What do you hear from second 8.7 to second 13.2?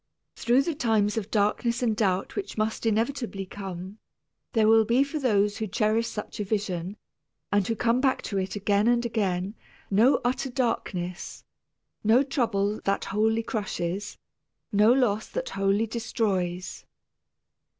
and again, no utter darkness, no trouble that